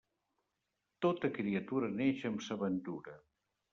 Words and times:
Tota 1.05 1.31
criatura 1.37 1.91
neix 1.99 2.25
amb 2.31 2.45
sa 2.47 2.59
ventura. 2.63 3.19